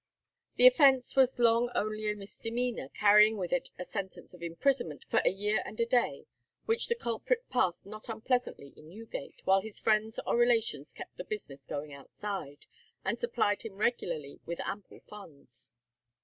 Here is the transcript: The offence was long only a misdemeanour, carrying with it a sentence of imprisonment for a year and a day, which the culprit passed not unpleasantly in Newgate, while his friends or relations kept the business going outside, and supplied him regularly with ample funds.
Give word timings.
The 0.55 0.65
offence 0.65 1.15
was 1.15 1.37
long 1.37 1.69
only 1.75 2.09
a 2.11 2.15
misdemeanour, 2.15 2.89
carrying 2.89 3.37
with 3.37 3.53
it 3.53 3.69
a 3.77 3.85
sentence 3.85 4.33
of 4.33 4.41
imprisonment 4.41 5.03
for 5.07 5.19
a 5.23 5.29
year 5.29 5.61
and 5.63 5.79
a 5.79 5.85
day, 5.85 6.25
which 6.65 6.87
the 6.87 6.95
culprit 6.95 7.47
passed 7.51 7.85
not 7.85 8.09
unpleasantly 8.09 8.69
in 8.75 8.89
Newgate, 8.89 9.41
while 9.45 9.61
his 9.61 9.77
friends 9.77 10.19
or 10.25 10.35
relations 10.37 10.91
kept 10.91 11.17
the 11.17 11.23
business 11.23 11.67
going 11.67 11.93
outside, 11.93 12.65
and 13.05 13.19
supplied 13.19 13.61
him 13.61 13.75
regularly 13.75 14.39
with 14.43 14.59
ample 14.61 15.01
funds. 15.01 15.71